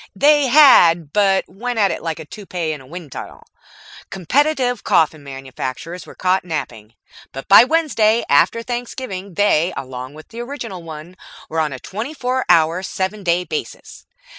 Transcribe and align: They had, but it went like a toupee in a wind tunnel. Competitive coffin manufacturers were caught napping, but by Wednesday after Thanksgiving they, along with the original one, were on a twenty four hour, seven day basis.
They 0.15 0.47
had, 0.47 1.13
but 1.13 1.45
it 1.47 1.49
went 1.49 1.77
like 2.01 2.17
a 2.17 2.25
toupee 2.25 2.71
in 2.73 2.81
a 2.81 2.87
wind 2.87 3.11
tunnel. 3.11 3.45
Competitive 4.09 4.83
coffin 4.83 5.23
manufacturers 5.23 6.07
were 6.07 6.15
caught 6.15 6.43
napping, 6.43 6.95
but 7.31 7.47
by 7.47 7.63
Wednesday 7.65 8.23
after 8.27 8.63
Thanksgiving 8.63 9.35
they, 9.35 9.71
along 9.77 10.15
with 10.15 10.29
the 10.29 10.41
original 10.41 10.81
one, 10.81 11.17
were 11.49 11.59
on 11.59 11.71
a 11.71 11.77
twenty 11.77 12.15
four 12.15 12.45
hour, 12.49 12.81
seven 12.81 13.21
day 13.23 13.43
basis. 13.43 14.07